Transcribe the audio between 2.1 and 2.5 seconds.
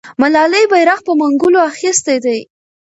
دی.